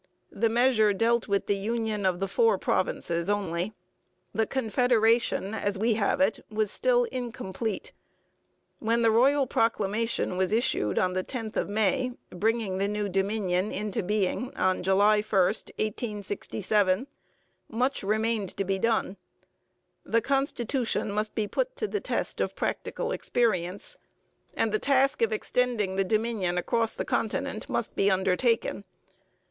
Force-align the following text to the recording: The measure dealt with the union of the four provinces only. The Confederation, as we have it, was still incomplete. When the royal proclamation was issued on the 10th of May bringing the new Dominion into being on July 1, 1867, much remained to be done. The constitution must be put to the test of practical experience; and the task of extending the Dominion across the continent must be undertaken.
The 0.31 0.49
measure 0.49 0.93
dealt 0.93 1.27
with 1.27 1.45
the 1.45 1.55
union 1.55 2.07
of 2.07 2.19
the 2.19 2.27
four 2.27 2.57
provinces 2.57 3.29
only. 3.29 3.73
The 4.33 4.47
Confederation, 4.47 5.53
as 5.53 5.77
we 5.77 5.93
have 5.93 6.19
it, 6.19 6.39
was 6.49 6.71
still 6.71 7.03
incomplete. 7.11 7.91
When 8.79 9.03
the 9.03 9.11
royal 9.11 9.45
proclamation 9.45 10.37
was 10.39 10.51
issued 10.51 10.97
on 10.97 11.13
the 11.13 11.23
10th 11.23 11.55
of 11.55 11.69
May 11.69 12.13
bringing 12.31 12.79
the 12.79 12.87
new 12.87 13.09
Dominion 13.09 13.71
into 13.71 14.01
being 14.01 14.51
on 14.57 14.81
July 14.81 15.17
1, 15.17 15.21
1867, 15.37 17.05
much 17.69 18.01
remained 18.01 18.57
to 18.57 18.63
be 18.65 18.79
done. 18.79 19.17
The 20.03 20.19
constitution 20.19 21.11
must 21.11 21.35
be 21.35 21.47
put 21.47 21.75
to 21.75 21.87
the 21.87 22.01
test 22.01 22.41
of 22.41 22.55
practical 22.55 23.11
experience; 23.11 23.97
and 24.55 24.71
the 24.71 24.79
task 24.79 25.21
of 25.21 25.31
extending 25.31 25.95
the 25.95 26.03
Dominion 26.03 26.57
across 26.57 26.95
the 26.95 27.05
continent 27.05 27.69
must 27.69 27.95
be 27.95 28.09
undertaken. 28.09 28.83